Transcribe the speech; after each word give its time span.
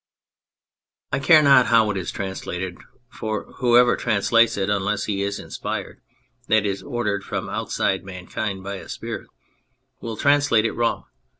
I 1.11 1.19
care 1.19 1.43
not 1.43 1.67
how 1.67 1.91
it 1.91 1.95
is 1.97 2.09
translated, 2.11 2.75
for 3.07 3.53
whoever 3.57 3.95
translates 3.95 4.57
it, 4.57 4.67
unless 4.67 5.03
he 5.05 5.21
is 5.21 5.37
inspired 5.37 6.01
(that 6.47 6.65
is, 6.65 6.81
ordered 6.81 7.23
from 7.23 7.47
outside 7.49 8.03
mankind 8.03 8.63
by 8.63 8.77
a 8.77 8.89
spirit), 8.89 9.27
he 9.99 10.05
will 10.07 10.17
translate 10.17 10.65
it 10.65 10.71
wrong. 10.71 11.03